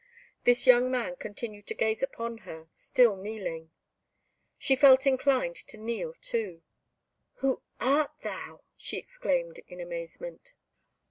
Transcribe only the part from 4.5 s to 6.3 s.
She felt inclined to kneel